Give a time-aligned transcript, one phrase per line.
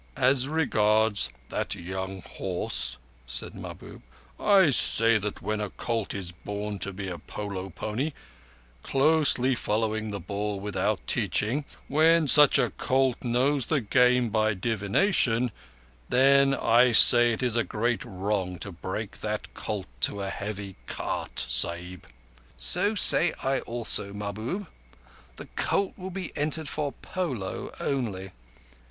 [0.17, 4.01] "As regards that young horse," said Mahbub,
[4.39, 8.13] "I say that when a colt is born to be a polo pony,
[8.81, 15.51] closely following the ball without teaching—when such a colt knows the game by divination—then
[16.55, 21.45] I say it is a great wrong to break that colt to a heavy cart,
[21.47, 22.07] Sahib!"
[22.57, 24.65] "So say I also, Mahbub.
[25.35, 28.31] The colt will be entered for polo only.